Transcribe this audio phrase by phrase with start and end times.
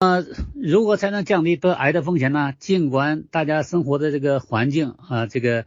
[0.00, 2.54] 呃，如何才能降低得癌的风险呢？
[2.60, 5.66] 尽管大家生活的这个环境啊，这个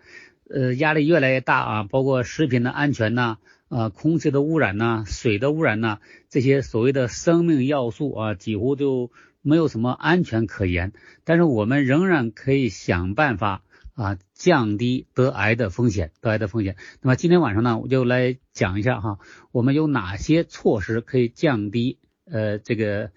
[0.49, 5.97] 呃压力越来越大啊，包括食品的安全呐，啊空气的污染呐，水的污染呐，
[6.29, 10.93] 这些所谓的生命要素啊，几乎就没有什么安全可言。
[11.25, 13.63] 但是我们仍然可以想办法
[13.95, 16.77] 啊，降低得癌的风险，得癌的风险。
[17.01, 19.19] 那么今天晚上呢，我就来讲一下哈，
[19.51, 23.11] 我们有哪些措施可以降低呃这个。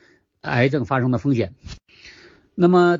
[0.44, 1.54] 癌症发生的风险，
[2.54, 2.98] 那么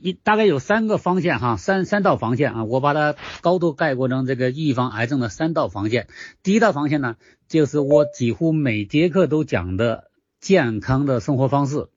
[0.00, 6.08] 一大概有三个防线哈，三三道防线啊，我把它高度概括成这个预防癌症的三道防线。
[6.42, 7.16] 第一道防线呢，
[7.48, 11.88] 就是我几乎每节课都讲的健康的生活方式。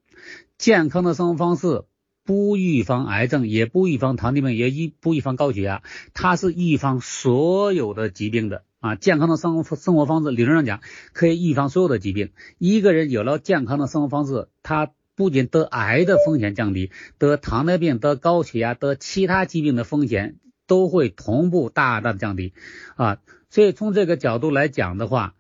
[0.57, 1.85] 健康的生活方式
[2.31, 8.63] 不预防癌症，也不预防糖尿病，也预不预防高血压，它是预防所有的疾病的。
[8.79, 10.79] 啊，健康的生活生活方式，理论上讲
[11.11, 12.31] 可以预防所有的疾病。
[12.57, 22.53] 一个人有了健康的生活方式，他不仅得癌的风险降低，得糖尿病、得高血压、得其他疾病的风险都会同步大大的降低。
[22.95, 23.17] 啊，
[23.49, 25.35] 所以从这个角度来讲的话，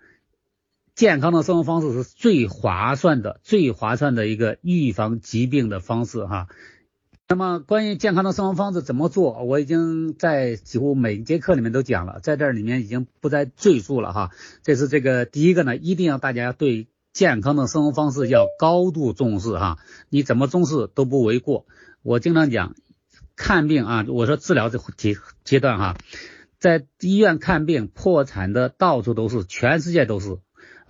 [0.93, 6.25] 健康的生活方式是最划算的、最划算的一个预防疾病的方式。
[6.25, 6.49] 哈。
[7.31, 14.31] 那么关于健康的生活方式怎么做，我已经在几乎每一节课里面都讲了，在这里面已经不再赘述了哈。
[14.63, 19.77] 这是这个第一个呢，一定要大家对健康的生活方式要高度重视哈，
[20.09, 21.65] 你怎么重视都不为过。
[22.03, 22.75] 我经常讲，
[23.37, 25.15] 看病啊，我说治疗这阶
[25.45, 25.95] 阶段哈，
[26.59, 30.39] 在医院看病破产的到处都是，全世界都是。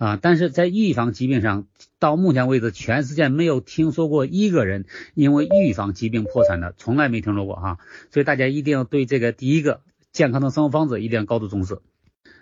[0.02, 1.68] 啊，但是在预防疾病上，
[2.00, 7.78] 到目前为止，全世界没有听说过一个人因为预防疾病破产的，从来没听说过哈。
[8.10, 11.78] 所以大家一定要对这个第一个健康的生活方式一定要高度重视。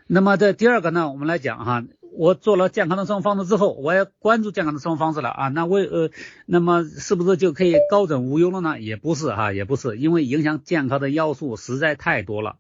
[0.07, 1.85] 那么这第二个呢，我们来讲哈。
[2.13, 6.11] 我做了健康的生活方式之后，我也关注健康的生活方式了啊，那为呃，
[6.47, 8.81] 那么是不是就可以高枕无忧了呢？
[8.81, 12.57] 也不是哈，也不是，因为影响健康的要素实在太多了。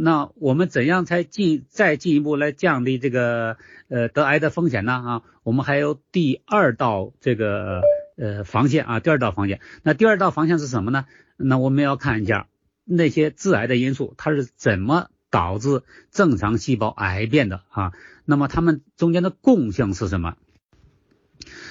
[0.00, 3.56] 那我们怎样才进再进一步来降低这个
[3.88, 4.92] 呃得癌的风险呢？
[4.92, 7.82] 啊，我们还有第二道这个
[8.16, 9.60] 呃防线啊，第二道防线。
[9.82, 11.06] 那第二道防线是什么呢？
[11.36, 12.48] 那我们要看一下
[12.84, 17.92] 那些致癌的因素，它是怎么导致正常细胞癌变的啊？
[18.30, 20.36] 那么它们中间的共性是什么？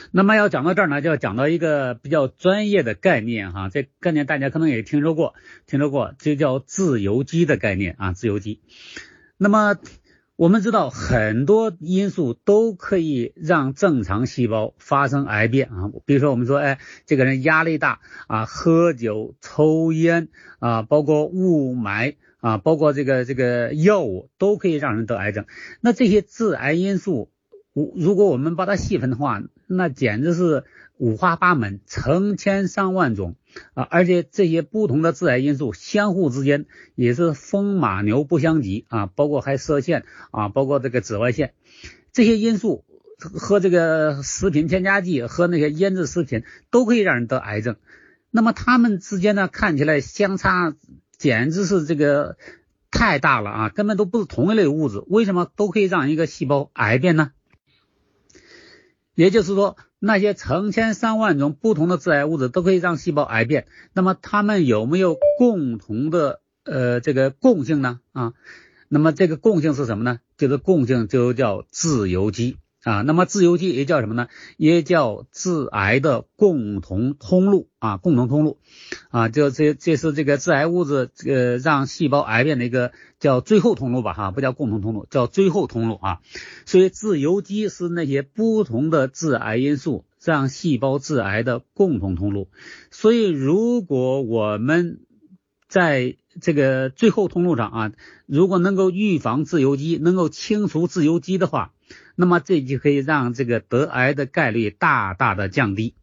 [0.10, 5.36] 那么要讲到这儿呢，就要讲到一个比较专业的概念哈，这概念大家可能也听说过，
[5.68, 8.60] 听说过，这叫自由基的概念啊，自由基。
[9.38, 9.76] 那么
[10.36, 22.16] 我们知道很多因素都可以让正常细胞发生癌变啊，比如说我们说，哎，这个人压力大啊，喝酒、抽烟啊，包括雾霾。
[22.40, 25.46] 啊，包括这个这个药物都可以让人得癌症。
[25.82, 27.30] 那这些致癌因素，
[27.74, 30.64] 如果我们把它细分的话，那简直是
[30.98, 33.36] 五花八门，成千上万种
[33.74, 33.84] 啊！
[33.90, 36.66] 而且这些不同的致癌因素相互之间
[36.96, 39.06] 也是风马牛不相及啊！
[39.08, 41.54] 包括还射线啊，包括这个紫外线，
[42.14, 42.86] 这些因素
[43.20, 47.76] 和这个食品添加剂和那些腌制食品都可以让人得癌症。
[48.32, 50.76] 那么它们之间呢，看起来相差。
[51.18, 52.38] 简直是这个
[52.92, 57.32] 太大了啊，根本都不是同一类物质，为什么都可以让一个细胞癌变呢？
[59.16, 68.00] 也就是说，那些成千上万种不同的致癌物质都可以让细胞癌变，那么它们有没有共同的呃这个共性呢？
[68.14, 68.34] 啊，
[68.88, 70.20] 那么这个共性是什么呢？
[70.38, 72.58] 就是共性就叫自由基。
[72.88, 74.30] 啊，那么自由基也叫什么呢？
[74.56, 78.60] 也叫致癌的共同通路啊，共同通路
[79.10, 86.22] 啊，就这这是这个致癌物质呃让细胞癌变的一个叫最后通路吧哈，不叫共同通路，叫最后通路啊。
[86.66, 92.48] 所以自由基是那些不同的致癌因素让细胞致癌的共同通路。
[92.90, 95.02] 所以如果我们
[95.68, 97.92] 在这个最后通路上啊，
[98.26, 101.74] 如果能够预防自由基，能够清除自由基的话。
[102.18, 105.94] 那么这就可以让这个得癌的概率大大的降低。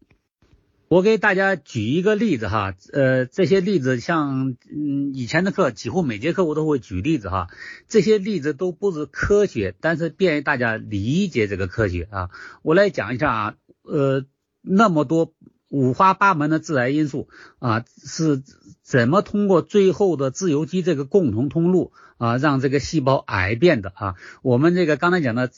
[0.87, 7.47] 我给大家举一个例子哈，呃，这些例子像嗯以前的课几乎每节课我都会举例子哈，
[7.89, 12.29] 这些例子都不是科学，但是便于大家理解这个科学啊。
[12.61, 14.25] 我来讲一下啊，呃，
[14.61, 15.33] 那么多
[15.75, 17.27] 五花八门的致癌因素
[17.59, 18.41] 啊，是
[18.81, 21.91] 怎么通过最后的自由基这个共同通路。
[22.17, 25.51] 啊，让这个细胞癌变的啊，我们这个刚才讲的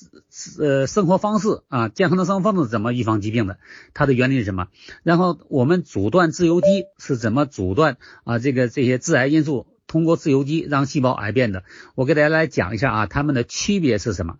[0.58, 3.60] 呃生活方式啊，健康的生活方式怎么预防疾病的？
[3.94, 4.68] 它的原理是什么？
[5.04, 8.40] 然后我们阻断自由基是怎么阻断啊？
[8.40, 11.64] 这个这些致癌因素通过自由基让细胞癌变的？
[11.94, 14.40] 我给大家来讲一下啊，它们的区别是什么？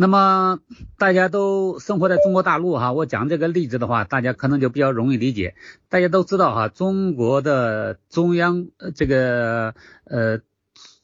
[0.00, 0.60] 那么
[0.96, 5.54] 大家都生活在中国大陆哈，我讲这个例子的话，大家可能就比较容易理解。
[5.90, 9.74] 大家都知道哈，中国的中央这个
[10.04, 10.38] 呃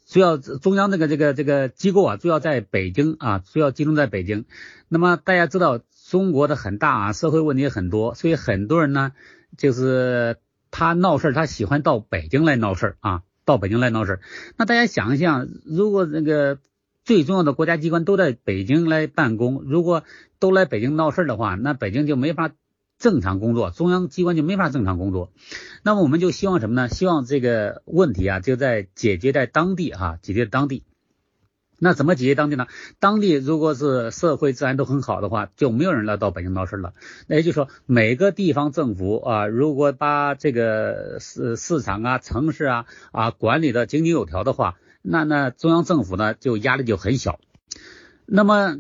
[0.06, 4.46] 主要中央这个这个这个机构啊，主要在北京啊，主要集中在北京。
[4.88, 5.78] 那么大家知道
[6.08, 9.12] 中国的很大啊，社会问题很多，所以很多人呢，
[9.58, 10.38] 就是
[10.70, 14.20] 他闹事儿，他喜欢到北京来闹事儿啊，到北京来闹事儿。
[14.56, 16.56] 那大家想一想，如果那个。
[17.06, 20.02] 最重要的国家机关都在北京来办公，如果
[20.40, 22.50] 都来北京闹事儿的话，那北京就没法
[22.98, 25.30] 正常工作，中央机关就没法正常工作。
[25.84, 26.88] 那么我们就希望什么呢？
[26.88, 30.82] 希望这个问题啊，就在解决在当地哈，解决当地。
[31.78, 32.66] 那怎么解决当地呢？
[32.98, 36.92] 当地如果是社会治安都很好的话，就没有人来到北京闹事了。
[37.28, 44.76] 那也就是说，每个地方政府啊，如果把这个市市场啊、城市啊啊管理的井井有条的话。
[45.08, 47.38] 那那中央政府呢，就压力就很小。
[48.26, 48.78] 那么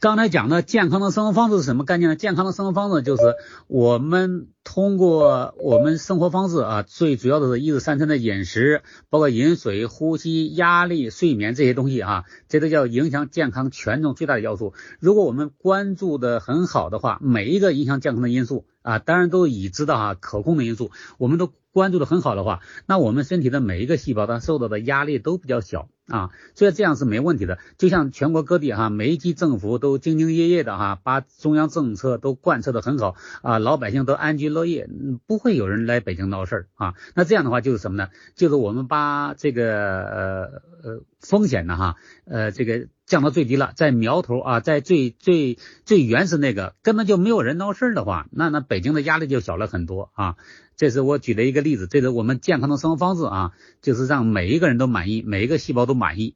[0.00, 2.16] 刚才讲的健康的生活方式是什么概念呢？
[2.16, 3.22] 健康的生活方式就是
[3.68, 14.74] 我们通过我们生活方式啊，最主要的是一日三餐的饮食，包括饮水、呼吸、压力、睡眠这些东西啊，这都叫影响健康权重最大的要素。
[14.98, 21.52] 如果我们关注的很好的话，每一个影响健康的因素啊，当然都已知的哈，可控的因素，我们都。
[21.76, 27.58] 关注的很好的话，那我们身体的每一个细胞它受到的压力都比较小啊，所以这样是没问题的。
[27.76, 34.88] 就像全国各地哈，每一级政府都兢兢业业的哈，把中央政策都贯彻的很好啊，老百姓都安居乐业，
[35.26, 36.94] 不会有人来北京闹事儿啊。
[37.14, 38.08] 那这样的话就是什么呢？
[38.34, 40.42] 就是我们把这个呃
[40.82, 50.36] 呃风险呢哈呃这个降到最低了，在苗头啊，在最最最原始那个根本就没有人闹事儿的话，那那北京的压力就小了很多啊。
[50.76, 56.34] 这是我举的一个例子，这是我们健康的生活方式啊，就是让每一个人都满意，每一个细胞都满意。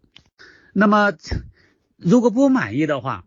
[0.72, 1.12] 那么
[1.96, 3.24] 如果不满意的话，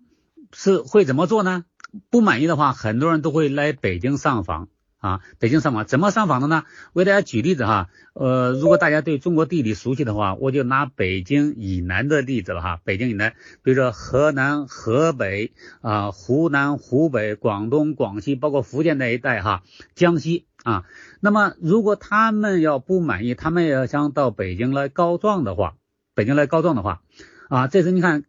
[0.54, 1.66] 是会怎么做呢？
[2.10, 4.70] 不满意的话，很多人都会来北京上访
[5.04, 6.64] 啊，北京上访怎么上访的呢？
[6.94, 13.34] 为大家举例子哈，呃，如果大家对中国地理熟悉的话，我就拿北京以南的例子了哈，北京以南，
[13.64, 15.52] 比如说河南、河北
[15.82, 19.64] 啊、湖南、湖北、广东、广西，包括福建那一带哈，
[19.94, 20.46] 江西。
[20.64, 20.86] 啊，
[21.20, 25.76] 那么如果他们要不满意，他们要想到北京来告状的话，
[26.16, 27.02] 北京来告状的话，
[27.50, 28.24] 啊，这次你看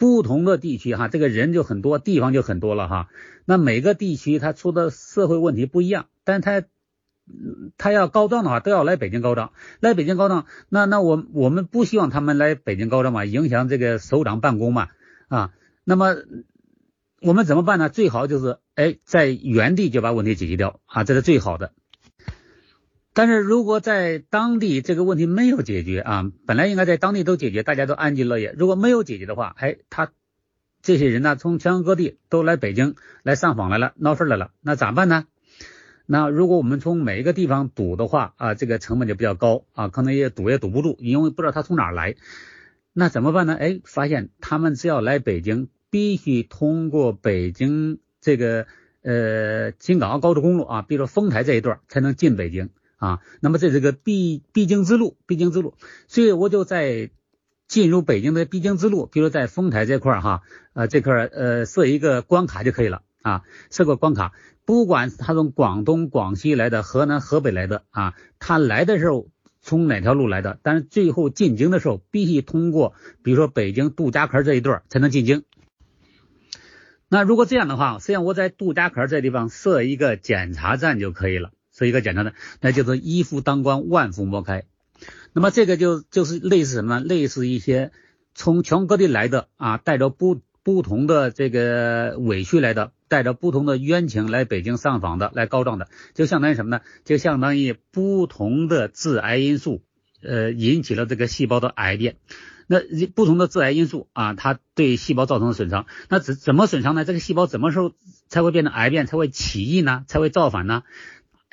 [0.00, 3.08] 不同的地区哈，这个人就很多，地方就很多了哈。
[3.44, 6.64] 那每个地区他出的社会问题不一样，但他
[7.76, 10.46] 他要告状的话，都要来北京告状，来北京告状。
[10.68, 14.88] 那那我我们不希望他们来北京告状嘛，影响这个首长办公嘛，
[15.28, 15.52] 啊，
[15.84, 16.16] 那么。
[17.22, 17.90] 我们怎么办呢？
[17.90, 21.74] 最好就是哎，在原地就把问题解决掉啊，这是最好的。
[23.12, 28.54] 但是如果在当地这个问题没有解决啊，本来应该在当地都解决，大家都安居乐业。
[28.56, 30.12] 如果没有解决的话，哎，他
[30.82, 35.26] 这些人呢，从全国各地都来北京来上访来了，闹事来了，那咋办呢？
[36.06, 42.16] 那如果我们从每一个地方堵的话啊，这个成本就比较高啊，可能也堵也堵不住，因为不知道他从哪儿来。
[42.92, 43.56] 那怎么办呢？
[43.58, 45.68] 哎，发现他们只要来北京。
[45.92, 48.68] 必须通过北京这个
[49.02, 52.70] 呃京港澳高速公路啊，比如说丰台这一段才能进北京
[53.00, 53.18] 啊。
[53.40, 55.74] 那么这是个必必经之路，必经之路。
[56.06, 57.10] 所以我就在
[57.66, 60.42] 进入北京的必经之路，比如在丰台这块儿哈，
[60.74, 64.32] 呃这块儿呃设一个关卡就可以了啊，设个关卡，
[64.64, 69.28] 不管他从广东、广西来的、河南、河北来的啊，他来的时候
[69.62, 75.44] 从哪条路来的，但是最后进京的时候必须通过，比如说北京杜家坎这一段才能进京。
[77.08, 84.64] 那如果这样的话，实际上我在杜家坎这地方设一个检查站就可以了，设一个简单的，那就是一夫当关，万夫莫开。
[85.32, 87.04] 那么这个就就是类似什么呢？
[87.04, 87.90] 类似一些
[88.34, 96.82] 从全国各地来的啊，带着不不同的这个委屈来的，带着不同的冤情来北京上访的，来告状的，就相当于什么呢？
[97.06, 99.80] 就相当于不同的致癌因素，
[100.22, 102.16] 呃，引起了这个细胞的癌变。
[102.66, 102.78] 那
[103.16, 107.04] 不同的致癌因素啊，它对细胞造成的损伤，那怎怎么损伤呢？
[107.04, 107.92] 这个细胞什么时候
[108.28, 110.04] 才会变成癌变，才会起义呢？
[110.06, 110.84] 才会造反呢？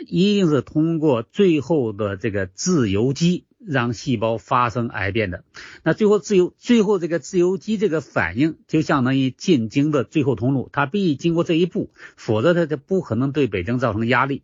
[0.05, 5.43] 一定是通过最后的这个自由基让细胞发生癌变的。
[5.83, 14.43] 那最后自由，最后这个自由基这个反应就相当于进京的最后通路，它必须经过这一步，否则它就不可能对北京造成压力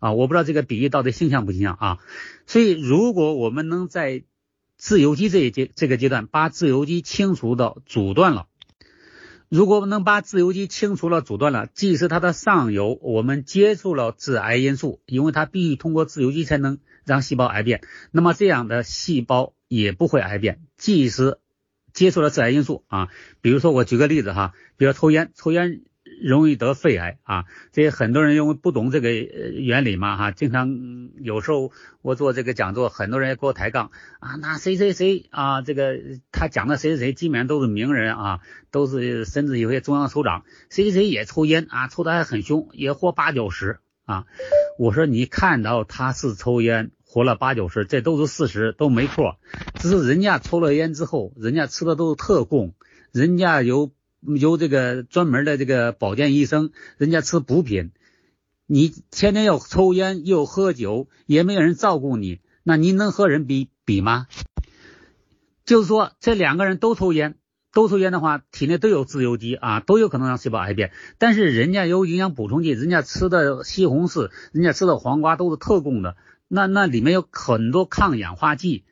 [0.00, 0.12] 啊。
[0.12, 1.98] 我不知道这个比喻到底形象不形象啊？
[2.46, 4.24] 所以如果我们能在
[4.76, 8.46] 自由基这一阶这个阶段，把自由基清除到阻断了。
[9.54, 17.80] 如果能把自由基清除了、阻断了，即使它的上游我们接触了致癌因素，因为它必须通过自由基才能让细胞癌变，
[18.10, 20.58] 那么这样的细胞也不会癌变。
[20.76, 21.38] 即使
[21.92, 23.10] 接触了致癌因素啊，
[23.42, 25.82] 比如说我举个例子哈，比如抽烟，抽烟。
[26.22, 27.44] 容易得肺癌啊！
[27.72, 33.90] 这很多人因为不懂这个原理嘛哈，经常有时候我做这个讲座，很多人给我抬杠
[34.20, 35.98] 啊，那谁谁谁啊，这个
[36.32, 38.40] 他讲的谁谁谁基本上都是名人啊，
[38.70, 44.26] 都是甚至有些中央首长，谁谁谁也抽烟啊，抽的还很凶，也活八九十啊。
[44.78, 49.36] 我说你看到他是抽烟活了八九十，这都是事实，都没错。
[49.80, 52.74] 只是人家抽了烟之后，人家吃的都是特供，
[53.12, 53.90] 人家有。
[54.26, 57.92] 由这个专门的这个保健医生，人家吃补品，
[58.66, 64.26] 你天天要抽烟又喝酒，也没有人照顾你，那你能和人比比吗？
[65.64, 67.36] 就是说，这两个人都抽烟，
[67.72, 70.92] 都抽烟的话，体内都有自由基啊，都有可能让细胞癌变。
[71.18, 76.16] 但是人家有营养补充剂，人家吃的西红柿，人家吃的黄瓜都是特供的，
[76.48, 78.84] 那那里面有很多抗氧化剂，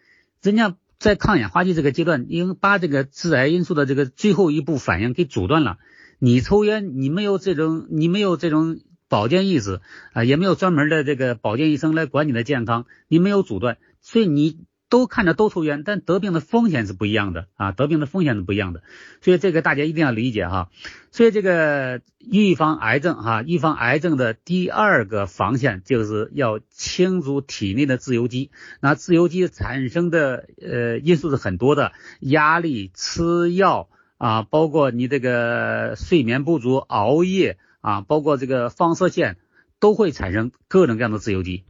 [0.43, 0.77] 人家。
[1.03, 5.79] 在抗氧化剂这个阶段，因为把这个致癌因素的这个最后一步反应给阻断了。
[6.21, 8.79] 你抽烟，你没有这种，你没有这种
[9.09, 9.81] 保健意识
[10.13, 14.61] 啊，也没有专门的这个保健医生来管你的健康，你没有阻断，所以你。
[14.93, 18.83] 都看着都抽烟，但得病的风险是不一样的啊，得病的风险是不一样的，
[19.23, 20.69] 所以这个大家一定要理解哈。
[21.11, 28.51] 所以这个预防癌症哈，预防癌症的第二个防线就是要清除体内的自由基。
[28.81, 39.39] 那自由基产生的呃因素是很多的，压力、吃药啊，包括你这个睡眠不足、熬夜啊，包括这个放射线
[39.81, 41.65] 都会产生各种各样的自由基。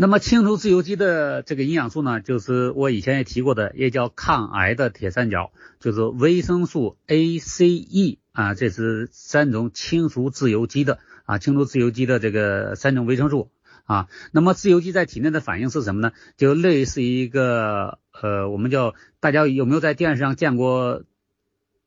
[0.00, 13.50] 那么清除自由基的这个营养素呢，就是我以前也提过的，也叫抗癌的铁三角，就是维生素 A、C、E 啊，这是三种清除自由基的啊，清除自由基的这个三种维生素
[13.84, 14.08] 啊。
[14.32, 16.12] 那么自由基在体内的反应是什么呢？
[16.38, 21.02] 就类似于一个呃，我们叫大家有没有在电视上见过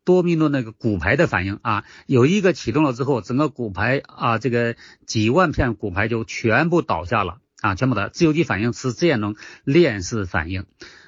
[0.03, 1.83] 多米诺那个骨牌的反应啊？
[2.05, 4.75] 有一个启动了之后，整个骨牌啊，这个
[5.07, 7.39] 几万片骨牌就全部倒下了。
[7.63, 10.65] 啊，全部的自由基反应是这样一种链式反应。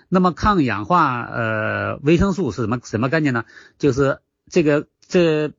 [0.07, 3.43] 那么抗氧化呃维生素是什么什么概念呢？
[3.77, 4.19] 就是
[4.49, 5.51] 这个这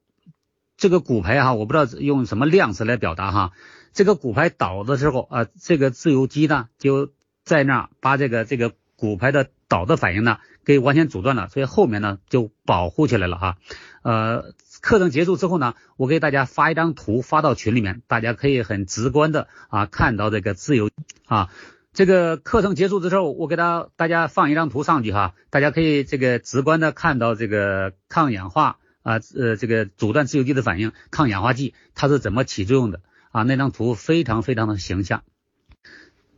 [0.78, 3.52] 这个骨牌哈，我不知道用什么量词来表达哈。
[3.92, 7.12] 这个骨牌倒的时候啊，这个自由基呢就
[7.44, 13.58] 在那儿把这个这个骨牌的倒的反应呢给完全阻断了，所以后面呢就保护起来了哈。
[14.02, 14.54] 呃。
[14.80, 20.90] 课程结束之后呢，我给大家发一张图发到群里面，大家可以很直观的啊看到这个自由
[21.26, 21.50] 啊。
[21.92, 33.44] 这个课程结束之后，我给大大家放一张图上去哈，大家可以这个直观的看到这个抗氧化啊呃这个阻断自由基的反应，抗氧化剂它是怎么起作用的啊？
[33.44, 35.22] 那张图非常非常的形象。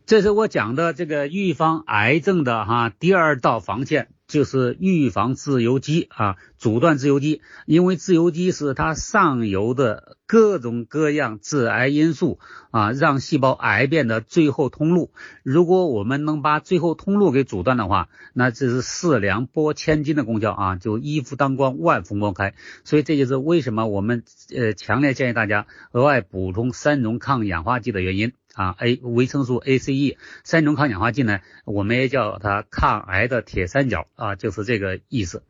[0.07, 4.09] 这是我讲的这个预防癌症的哈第二道防线。
[4.29, 12.39] 就是预防自由基啊，阻断自由基，因为自由基是它上游的各种各样致癌因素
[12.71, 15.11] 啊，让细胞癌变的最后通路。
[15.43, 22.53] 如果我们能把最后通路给阻断的话，那这是四两拨千斤的功效啊，就一夫当关，万夫莫开。
[22.85, 28.35] 所以这就是为什么我们呃强烈建议大家额外补充三种抗氧化剂的原因。
[28.59, 35.45] 啊，A 维生素 A、C、E 三种抗氧化剂呢，我们也叫它抗癌的铁三角啊，就是这个意思。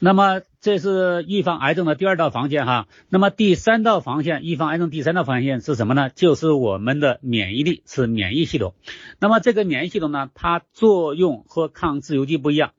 [0.00, 2.88] 那么这是预防癌症的第二道防线哈。
[3.08, 6.10] 那么第三道防线，预防癌症第三道防线是什么呢？
[6.10, 8.74] 就是我们的免疫力，是免疫系统。
[9.20, 12.72] 那么这个免疫系统呢，它作用和抗自由基不一样。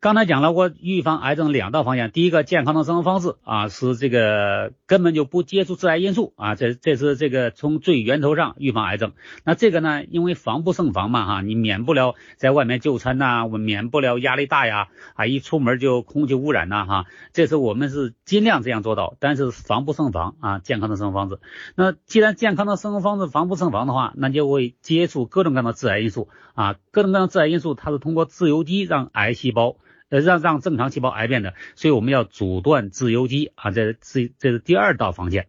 [0.00, 9.10] 刚才讲了，我预防癌症两道方向，第一个健康的生活方式啊，是这个根本就不接触致癌因素啊，这这是这个从最源头上预防癌症。
[9.42, 14.86] 那这个呢，因为防不胜防嘛哈，你免不了在外面就餐呐，我免不了压力大呀，
[15.16, 21.40] 啊一出门就空气污染呐哈，这是我们是尽量这样做到，但是防不胜防啊，健康的生活方式。
[21.74, 29.74] 那既然健康的生活方式防不胜防的话，那就会接触各种各样的致癌因素啊，各种各样的致癌因素，它是通过自由基让癌细胞。
[30.08, 35.48] 呃，让让正常细胞癌变的，所以我们要阻断自由基啊，这是这是第二道防线。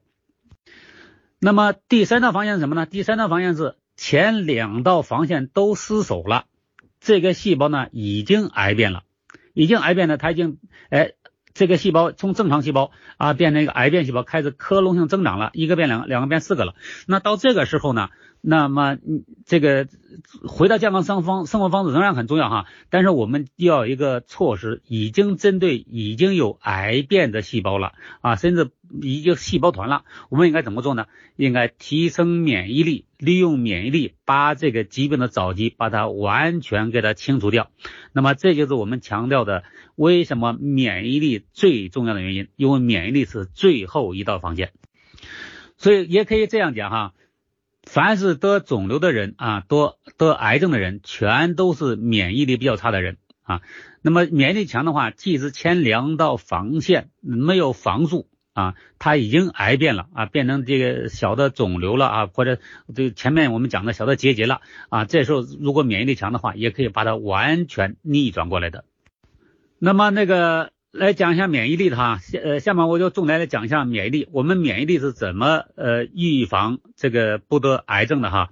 [1.39, 2.85] 那么第三道防线是什么呢？
[2.85, 6.45] 第三道防线是前两道防线都失守了，
[6.99, 9.03] 这个细胞呢已经癌变了，
[9.53, 10.57] 已经癌变了，它已经
[10.89, 11.13] 哎，
[11.59, 16.73] 这个细胞从正常细胞啊变成一个癌变细胞，开始克隆性增长了，一个变两个，两个变四个了。
[17.05, 18.07] 那到这个时候呢？
[18.41, 18.97] 那么，
[19.45, 19.89] 这个
[20.47, 28.69] 回到健康生方生活方式仍然很重要哈，但是我们要一个措施，已经针对已经有癌变的细胞了啊，甚至
[29.01, 31.07] 已经细胞团了，我们应该怎么做呢？
[31.35, 37.69] 应该提升免疫力，利用免疫力把这个疾病的早期把它完全给它清除掉。
[38.13, 39.63] 那么这就是我们强调的，
[39.99, 42.47] 为什么免疫力最重要的原因？
[42.55, 44.71] 因为免疫力是最后一道防线。
[45.75, 47.13] 所以也可以这样讲哈，
[47.83, 53.61] 凡是得肿瘤的人啊，得得癌症的人，全都是免疫力比较差的人啊。
[54.01, 58.29] 那么免疫力强的话，即使前两道防线没有防住。
[58.53, 62.57] 啊，它已经癌变了啊，变成这个小的肿瘤了啊，或者
[62.95, 68.85] 这前面我们讲的小的结节了啊，这时候如果免疫力强的话，也可以把它完全逆转过来的。
[69.79, 78.51] 那么那个来讲一下免疫力的哈，下呃下面我就重点来讲一下免疫力，我们免疫力是怎么呃预防这个不得癌症的哈。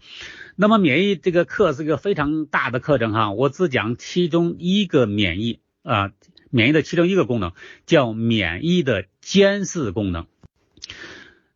[0.56, 6.12] 那么免疫这个课是一个非常大的课程哈，我只讲其中一个免疫啊。
[6.50, 7.52] 免疫的其中一个功能
[7.86, 10.28] 叫免疫的监视功能。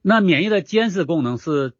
[0.01, 1.71] 那免疫的监视功能是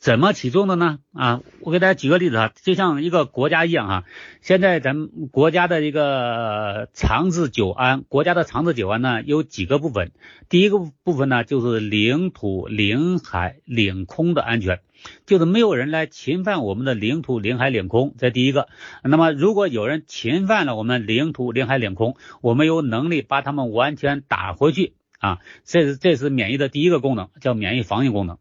[0.00, 0.98] 怎么起作用的呢？
[1.12, 4.04] 啊，我给大家举个例子啊，就像一个国家一样哈。
[4.40, 10.12] 现在咱们国家的一个长治久安，国家的长治久安呢有几个部分。
[10.48, 14.80] 第一个部分呢就是领土、领海、领空的安全。
[15.26, 18.68] 就是没有人来侵犯我们的领土、领海、领空，这第一个。
[19.04, 25.40] 那么，如果有人侵犯了我们领土、领海、领空，我们有能力把他们完全打回去啊。
[25.64, 28.38] 这是这是免疫的第一个功能，叫免疫防御功能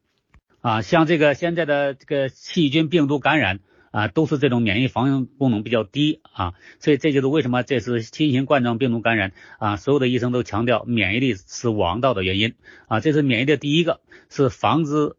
[0.61, 0.81] 啊。
[0.81, 3.59] 像这个现在的这个细菌、病毒感染
[3.91, 6.53] 啊，都是这种免疫防御功能比较低啊。
[6.79, 12.55] 所以这就是为什么这是新型冠状病毒感染啊，所有的医生都强调免疫力是王道的原因
[12.87, 12.99] 啊。
[12.99, 15.15] 这是免疫的第一个，是防止。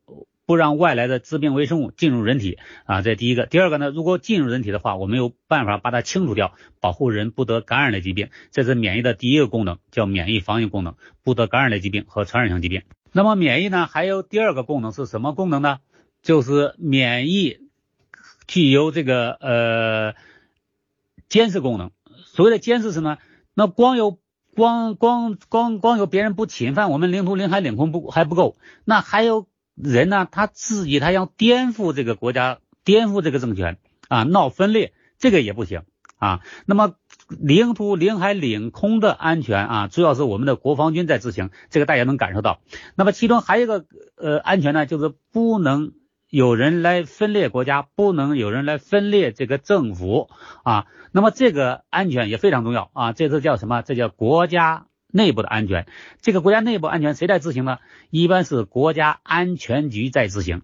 [0.47, 3.47] 不让外来的致病微生物进入人体啊，这第一个。
[3.47, 8.31] 第二个呢，如果进入人体的话，我们有办法把它清除掉，保护人不得感染的疾病。
[8.51, 12.83] 这是免疫的第一个功能，叫免疫防御功能，不得感染的疾病和传染性疾病。
[13.13, 15.79] 那么免疫呢，还有第二个功能是什么功能呢？
[16.23, 17.59] 就是免疫
[18.47, 20.15] 具有这个呃
[21.29, 21.91] 监视功能。
[22.27, 23.19] 所谓的监视是什么？
[23.55, 24.19] 那光有
[24.55, 29.47] 光光光光有别人不侵犯我们领土、领海、领空不还不够，那还有。
[29.83, 35.85] 人呢，他自己他要颠覆这个国家，颠覆这个政权啊，闹分裂，这个也不行
[36.19, 36.43] 啊。
[36.67, 36.97] 那么
[37.39, 42.61] 领土、领海、领空的安全啊，主要是我们的国防军在执行，这个大家能感受到。
[42.97, 43.85] 那么其中还有一个
[44.17, 45.93] 呃安全呢，就是不能
[46.29, 50.29] 有人来分裂国家，不能有人来分裂这个政府
[50.65, 50.87] 啊。
[51.13, 53.83] 那么这个安全也非常重要啊，这是叫什么？
[53.83, 54.87] 这叫国家。
[55.13, 55.89] 内部的安全，
[56.21, 57.79] 这个国家内部安全谁在执行呢？
[58.11, 60.63] 一般是国家安全局在执行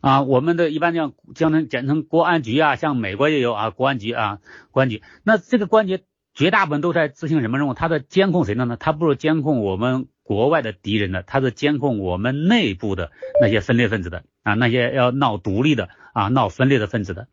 [0.00, 0.22] 啊。
[0.22, 4.38] 我们的一般叫将它简称国安局啊，像美国也有啊，国安局啊，
[4.70, 5.02] 国安局。
[5.22, 6.02] 那这个关节
[6.34, 7.74] 绝大部分都在执行什么任务？
[7.74, 8.76] 它的监控谁的呢？
[8.78, 17.28] 它不是监控我们国外的敌人的，它是监控我们内部的那些分裂分子的啊，那些要闹独立的啊，闹分裂的分子的。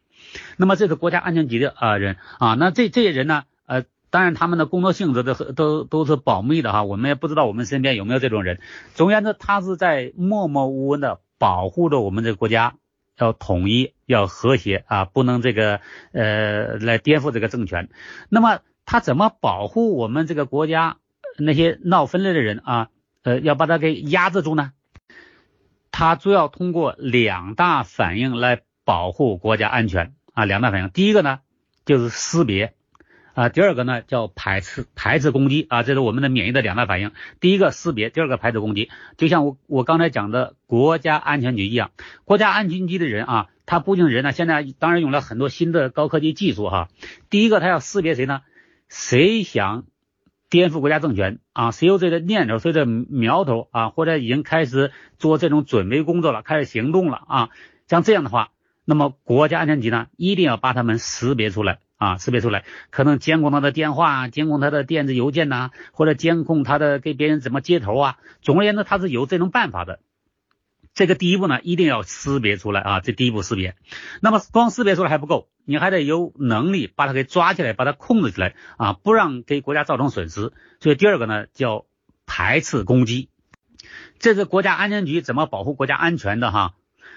[0.57, 3.83] 那么这是国家安全局的啊人啊，那这这些人呢，呃。
[4.13, 8.59] 当然，他们的工作性质都都都是保密的哈，我们也不知道我们身边有没有这种人。
[8.93, 12.75] 总而言之，他是在默默无闻的保护着我们这个国家，
[13.17, 17.89] 要统一，要和谐啊，不能这个呃来颠覆这个政权。
[18.29, 20.97] 那么他怎么保护我们这个国家
[21.37, 22.89] 那些闹分裂的人啊？
[23.23, 24.73] 呃，要把他给压制住呢？
[25.91, 30.89] 他主要通过两大反应来保护国家安全啊，两大反应。
[30.89, 31.39] 第一个呢，
[31.85, 32.73] 就是识别。
[33.33, 37.11] 啊，第二个呢叫排斥排斥攻击啊，这是我们的免疫的两大反应。
[37.39, 38.89] 第一个识别，第二个排斥攻击。
[39.17, 41.91] 就像我我刚才讲的国家安全局一样，
[42.25, 46.89] 国家安全局的人啊，他不仅人呢，现在当然用了很多新的高科技技术哈。
[47.31, 48.41] 第一个他要识别谁呢？
[48.87, 49.85] 谁想
[50.51, 51.71] 颠覆国家政权啊？
[51.71, 53.89] 谁有这个念头，谁的苗头啊？
[53.89, 57.49] 或者已经开始做这种准备工作了，开始行动了啊？
[57.87, 58.51] 像这样的话，
[58.85, 61.79] 那么国家安全局呢，一定要把他们识别出来。
[62.03, 68.17] 啊，识别出来，可能监控他的电话，监控他的电子邮件呐，或者监控他的给别人怎么接头啊。
[68.41, 69.99] 总而言之，他是有这种办法的。
[70.93, 73.75] 这个第一步呢，一定要识别出来啊，这第一步识别。
[74.21, 80.51] 那么光识别出来还不够，你还得有能力把它给抓起来，把它控制起来啊，不让给国家造成损失。
[80.79, 81.85] 所以第二个呢，叫
[82.27, 83.29] 排斥攻击。
[84.19, 86.75] 这是国家安全局怎么保护国家安全的哈。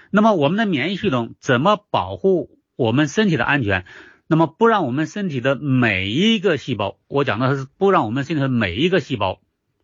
[0.09, 3.85] 那么我们的免疫系统怎么保护我们身体的安全？
[4.27, 9.39] 那么不让我们身体的每一个细胞，我讲的是不让我们身体的每一个细胞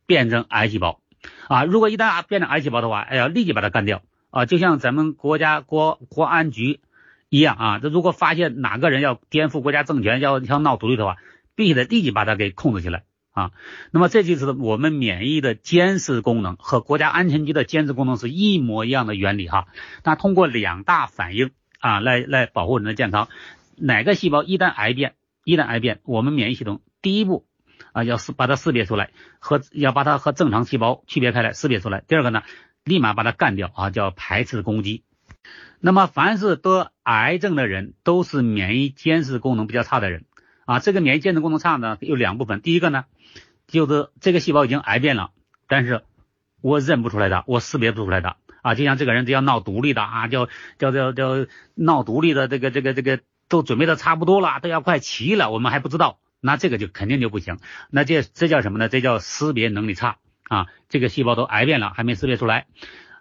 [0.06, 1.00] 变成癌细胞
[1.48, 1.64] 啊！
[1.64, 4.02] 如果一旦变成癌细胞的话，哎呀，立即把它干掉
[4.32, 4.46] 啊！
[4.46, 6.82] 就像咱们国家国国安局
[7.30, 11.16] 一样啊，这如果发现哪个人要颠覆国家政权，要要闹独立的话，
[11.56, 13.52] 必须得立即把它给控制起来啊。
[13.92, 19.68] 那么这就是我们免疫的监视功能和国家安全局的监视功能是一模一样的原理哈。
[20.04, 23.30] 那通过两大反应啊来来保护人的健康。
[23.78, 27.46] 哪个细胞一旦癌变，一旦癌变，我们免疫系统第一步
[27.92, 32.04] 啊要识把它识别出来，和要把它和正常细胞区别开来，识别出来。
[32.08, 32.44] 第二个呢，
[32.84, 35.04] 立马把它干掉啊，叫排斥攻击。
[35.80, 40.26] 那么凡是得癌症的人，都是免疫监视功能比较差的人
[40.66, 40.80] 啊。
[40.80, 42.62] 这个免疫监视功能差呢，有两部分。
[42.62, 43.06] 第一个呢，
[43.68, 45.32] 就是这个细胞已经癌变了，
[45.68, 46.04] 但是
[46.62, 48.76] 我认不出来的，我识别不出来的啊。
[48.76, 53.20] 就像这个人只要闹独立的啊，叫叫叫叫闹独立的这个这个这个。
[53.54, 57.60] 都准备的差不多了，都要快齐了，我们还不知道，那这个就肯定就不行。
[57.92, 58.90] 那这这叫什么呢？
[58.90, 60.18] 这叫识别能力差
[60.50, 60.66] 啊！
[60.90, 62.66] 这个细胞都癌变了，还没识别出来。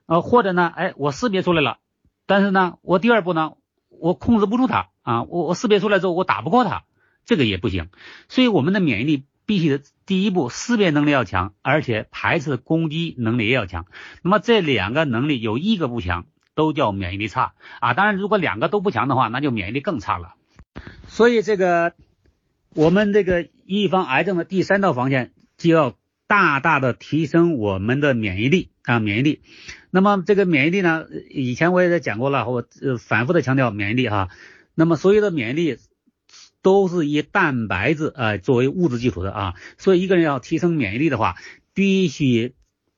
[0.06, 1.80] 呃，或者呢，哎，我识别出来了，
[2.24, 3.52] 但是呢，我第二步呢，
[3.90, 6.84] 我控制不住它啊，我我识别出来之后，我打不过它，
[7.26, 7.90] 这个也不行。
[8.30, 13.84] 所以我们的免疫力必须的第一步识别能力要强，而且排斥攻击能力也要强。
[14.22, 16.24] 那么这两个能力有一个不强。
[16.54, 17.94] 都叫免疫力差啊！
[17.94, 20.34] 当然，如果两个都不强的话，那就免疫力更差了。
[21.06, 21.94] 所以，这个
[22.74, 25.94] 我们这个预防癌症的第三道防线，就要
[26.26, 28.98] 大大的提升我们的免疫力啊！
[28.98, 29.40] 免疫力。
[29.90, 31.06] 那么，这个免疫力呢？
[31.30, 34.28] 以前我也在讲过了，我呃反复的强调免疫力哈。
[34.74, 35.78] 那么，所有的免疫力
[36.62, 39.54] 都是以蛋白质啊作为物质基础的啊。
[39.78, 41.36] 所以，一个人要提升免疫力的话，
[41.72, 42.54] 必须。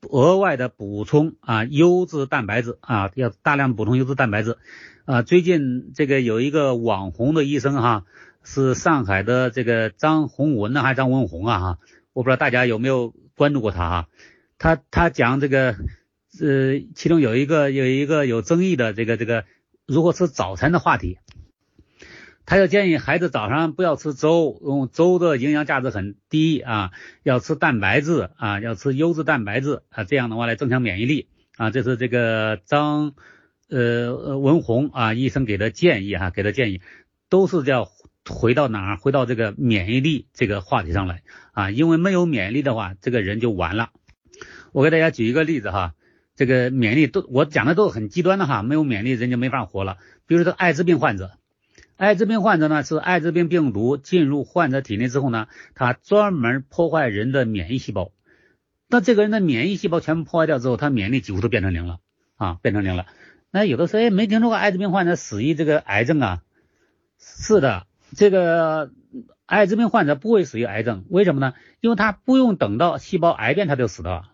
[0.09, 4.57] 额外的补充啊，优质蛋白质啊，要大量补充优质蛋白质
[5.05, 5.21] 啊。
[5.21, 8.05] 最近这个有一个网红的医生哈，
[8.43, 11.79] 是上海的这个张宏文呢，还是张文红啊哈？
[12.13, 14.07] 我不知道大家有没有关注过他哈？
[14.57, 15.75] 他他讲这个
[16.41, 19.45] 呃，其中有一个有一个有争议的这个这个
[19.85, 21.17] 如何吃早餐的话题。
[22.47, 26.91] 他要建议孩子早上不要吃粥，用粥的营养价值很低啊，
[27.23, 31.27] 要吃蛋白质啊，要吃优质蛋白质啊，这样的话来增强免疫力
[31.57, 31.71] 啊。
[31.71, 33.13] 这是这个张
[33.67, 36.81] 呃文红啊医生给的建议哈，给的建议
[37.29, 37.89] 都是要
[38.29, 38.97] 回到哪儿？
[38.97, 43.89] 回到这个免疫力这个话题上来啊，因为没有免疫力的话，这个人就完了。
[44.71, 45.95] 我给大家举一个例子哈，
[46.35, 49.97] 这个免疫力都我讲的都是很极端的哈，没有免疫力人就没法活了。
[50.27, 51.31] 比如说艾滋病患者。
[51.97, 58.11] 艾滋病患者呢，是艾滋病病毒进入患者体内之后呢，它专门破坏人的免疫细胞。
[58.89, 61.99] 那这个人的免疫细胞全部破坏掉之后，他免疫力几乎都变成零了
[62.35, 63.05] 啊，变成零了。
[63.49, 66.41] 那有的说，哎，没听说过艾滋病患者死于这个癌症啊？
[67.17, 68.91] 是的，这个
[69.45, 71.53] 艾滋病患者不会死于癌症，为什么呢？
[71.79, 74.25] 因为他不用等到细胞癌变他就死的，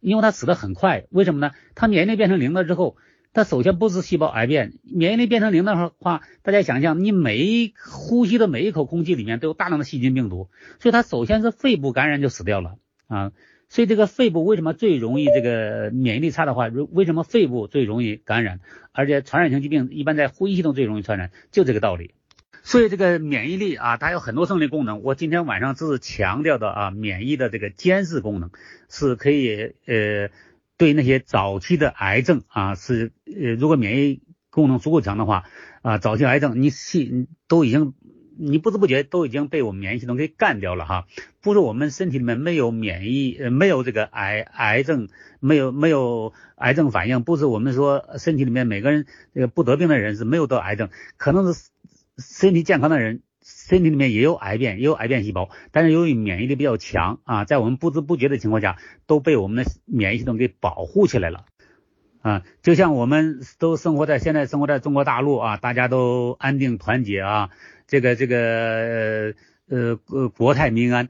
[0.00, 1.04] 因为他死的很快。
[1.10, 1.52] 为什么呢？
[1.74, 2.96] 他免疫力变成零了之后。
[3.38, 10.48] 它首先不是细胞癌变，免疫力变成零的话，大家想象，你每一呼吸的每一口空气里面都有大量的细菌病毒，
[10.80, 13.30] 所以它首先是肺部感染就死掉了啊。
[13.68, 18.58] 所以这个肺部为什么最容易这个免疫力差的话，为什么肺部最容易感染，
[18.90, 22.14] 而且传染性疾病一般在呼吸系统最容易传染，就这个道理。
[22.64, 28.50] 所以这个免疫力啊，它有很多生理功能，我今天晚上只是强调的啊，免疫的这个监视功能
[28.88, 30.28] 是可以呃。
[30.78, 35.44] 对那些早期的癌症啊，是呃，如果免疫功能足够强的话
[35.82, 37.94] 啊，早期癌症你系都已经
[38.38, 41.06] 你不知不觉都已经被我们免疫系统给干掉了哈。
[41.42, 45.08] 不是我们身体里面没有免疫呃没有这个癌癌症
[45.40, 51.70] 没有没有癌症反应，不是我们说身体里面每个人这个不得病的人是没有得癌症，可能是
[52.18, 53.22] 身体健康的人。
[53.50, 61.46] 身体里面也有癌变，也有癌变细胞，但是由于免疫力比较强啊，在我们不知不觉的情况下，都被我们的免疫系统给保护起来了
[62.20, 62.42] 啊。
[62.62, 67.48] 就像我们都生活在现在生活在中国大陆啊，大家都安定团结啊，
[67.86, 69.34] 这个这个
[69.66, 71.08] 呃呃国泰民安，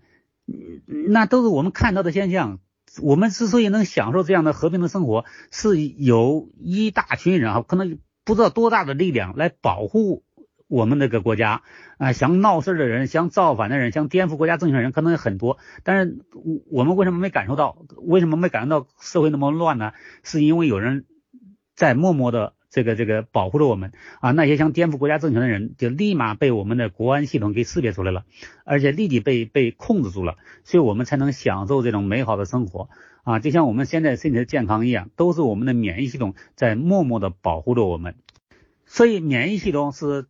[0.86, 2.60] 那都是我们看到的现象。
[3.02, 10.22] 我们之所以能享受这样的和平的生活，是有一大群人啊，可能不知道多大的力量来保护。
[10.68, 11.62] 我们那个国家
[11.96, 15.56] 啊，想闹事的人，想造反的人，想颠覆国家政权的人，可能很多。
[15.82, 17.78] 但是我我们为什么没感受到？
[17.96, 19.92] 为什么没感受到社会那么乱呢？
[20.22, 21.06] 是因为有人
[21.74, 24.30] 在默默的这个这个保护着我们啊。
[24.32, 28.26] 那些想颠覆国家政权的人，就立马被我们的国安系统给识别出来了，
[28.64, 32.90] 而且立即被被控制住了，所以我们才能享受这种美好的生活
[33.24, 33.38] 啊。
[33.38, 38.16] 就像我们现在身体的健康一样，都是我们的免疫系统在默默的保护着我们。
[38.84, 40.26] 所以免疫系统是。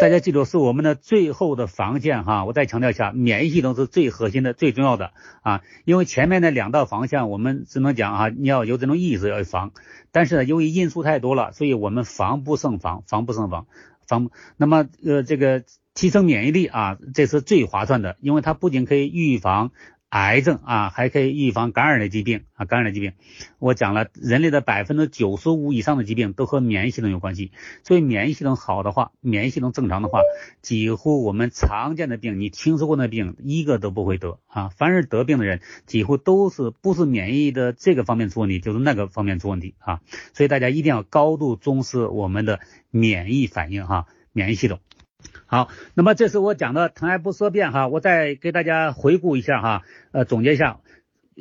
[0.00, 2.44] 大家记住，是我们的最后的防线哈。
[2.44, 5.10] 我再强调一下，免疫系统是最核心的、最重要的
[5.42, 5.62] 啊。
[5.84, 9.72] 因为前面的两道防线，我们只能讲啊，你要有这种意识要防。
[10.12, 13.66] 但是呢，由于因素太多了，所以我们防不胜防，防不胜防，
[14.06, 14.30] 防。
[14.56, 19.72] 那么呃，这个提升免疫力啊，这是最划算的，因为它不仅可以预防
[20.08, 23.12] 癌症啊，还可以预防感染的疾病啊，感染的疾病。
[23.58, 27.52] 我讲了，人类的百分之九十五以上的疾病都和免疫系统有关系，
[27.84, 30.20] 所以免疫系统好的话，免疫系统正常的话，
[30.62, 34.70] 几乎我们常见的病，你听说过的病，一个都不会得啊。
[34.70, 40.00] 凡是得病的人，几乎都是不是免疫的这个方面出问题，就是那个方面出问题啊。
[40.32, 44.80] 所以大家一定要高度重视我们的免疫反应哈，免疫系统。
[45.46, 50.80] 好，那么这是我讲的疼爱不色变哈，我再给大家回顾一下哈，呃，总结一下，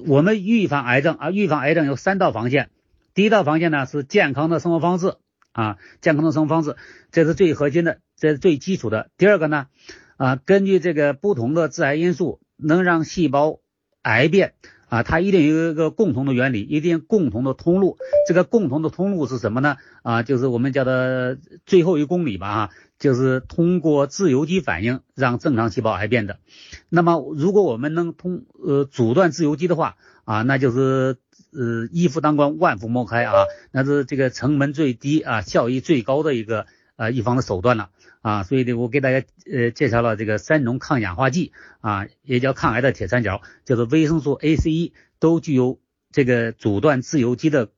[0.08, 2.70] 我们预防癌症啊，预防癌症有三道防线，
[3.14, 5.18] 第一道防线呢是健康的生活方式
[5.52, 6.76] 啊，健康的生活方式，
[7.12, 9.10] 这是最核心的，这是最基础的。
[9.18, 9.68] 第二个呢，
[10.16, 13.60] 啊，根据这个不同的致癌因素，能让细胞
[14.02, 14.54] 癌变。
[14.90, 17.98] 啊，它一定有一个共同的原理，一定共同的通路。
[18.28, 19.78] 这个共同的通路是什么呢？
[20.02, 26.40] 啊，就是我们叫的最后一公里吧，啊，就是通过自由基反应让正常细胞癌变的。
[26.88, 31.18] 那么，如果我们能通呃阻断自由基的话，啊，那就是
[31.52, 33.34] 呃一夫当关万夫莫开啊，
[33.72, 37.90] 那是这个成本最低啊，效益最高的一个呃预防的手段了。
[38.28, 45.80] 啊，所以呢，我给大家呃介绍了这个三种抗氧化剂啊，也叫抗癌的铁三角，就是维生素 A、C、E 都具有
[46.12, 47.70] 这个阻断自由基的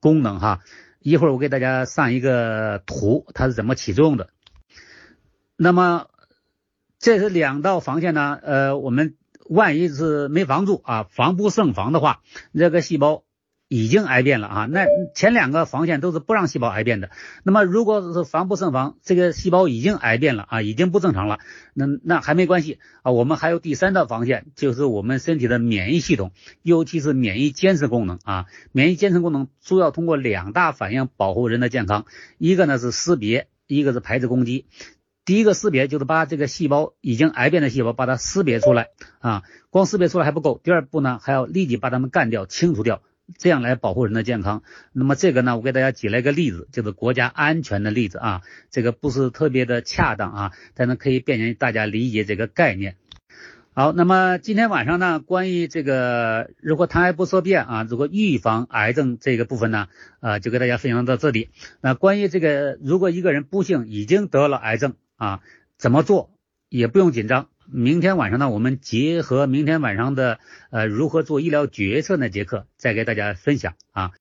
[0.00, 0.60] 功能哈。
[0.98, 4.30] 一会儿我给大家上一个图，它是怎么起作用的。
[5.56, 6.06] 那么
[6.98, 12.22] 这是两道防线呢，呃，我们万一是没防住啊，防不胜防的话，
[12.54, 13.24] 这个细胞。
[13.72, 17.08] 已经癌变了啊，那前两个防线都是不让细胞癌变的。
[17.42, 21.38] 那么如果是防不胜防，这个细胞已经癌变了啊，已经不正常了，
[21.72, 23.12] 那那还没关系啊。
[23.12, 28.44] 我们还有第三道防线，就是我们身体的免疫系统，尤其是免疫监视功能啊。
[28.72, 32.04] 免疫监视功能主要通过两大反应保护人的健康，
[32.36, 34.66] 一个呢是识别，一个是排斥攻击。
[35.24, 38.88] 第一个识别就是把这个细胞已经癌变的细胞把它识别出来
[39.20, 43.00] 啊，光识别出来还不够，第二步呢还要立即把它们干掉、清除掉。
[43.38, 44.62] 这样来保护人的健康。
[44.92, 48.42] 那么这个呢，我给大家举了一个例子，就是国家安全的例子啊。
[48.70, 52.96] 这个不是特别的恰当啊，但是可以便于大家理解这个概念。
[53.74, 59.88] 好，那么今天晚上呢，关于这个如果谈癌不色变啊，如果预防癌症这个部分呢，
[60.20, 61.48] 啊，就给大家分享到这里。
[61.80, 65.40] 那关于这个，如果一个人不幸已经得了癌症啊，
[65.78, 66.34] 怎么做
[66.68, 67.48] 也不用紧张。
[67.72, 70.38] 明天晚上呢，我们结合明天晚上的
[70.70, 74.12] 呃如何做医疗决策那节课，再给大家分享啊。